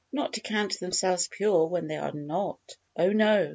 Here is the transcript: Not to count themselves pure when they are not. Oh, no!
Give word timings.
Not 0.11 0.33
to 0.33 0.41
count 0.41 0.79
themselves 0.79 1.27
pure 1.27 1.67
when 1.67 1.85
they 1.85 1.97
are 1.97 2.11
not. 2.11 2.59
Oh, 2.97 3.11
no! 3.11 3.49